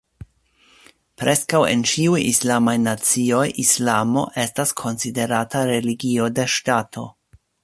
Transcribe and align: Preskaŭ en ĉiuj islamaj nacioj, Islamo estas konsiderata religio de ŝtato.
Preskaŭ 1.23 1.59
en 1.73 1.83
ĉiuj 1.91 2.21
islamaj 2.29 2.75
nacioj, 2.87 3.43
Islamo 3.67 4.27
estas 4.47 4.75
konsiderata 4.83 5.63
religio 5.75 6.33
de 6.41 6.53
ŝtato. 6.57 7.11